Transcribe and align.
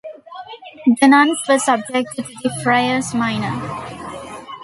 The 0.99 1.07
nuns 1.07 1.39
were 1.47 1.59
subject 1.59 2.15
to 2.15 2.23
the 2.41 2.49
Friars 2.63 3.13
Minor. 3.13 3.55